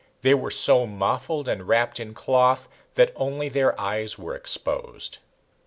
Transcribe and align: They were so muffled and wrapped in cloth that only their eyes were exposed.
They 0.23 0.33
were 0.33 0.49
so 0.49 0.87
muffled 0.87 1.47
and 1.47 1.67
wrapped 1.67 1.99
in 1.99 2.15
cloth 2.15 2.67
that 2.95 3.13
only 3.15 3.49
their 3.49 3.79
eyes 3.79 4.17
were 4.17 4.33
exposed. 4.33 5.19